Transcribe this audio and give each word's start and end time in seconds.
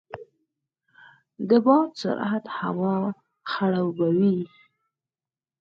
د 1.49 1.51
باد 1.65 1.89
سرعت 2.01 2.45
هوا 2.59 2.95
خړوبوي. 3.51 4.37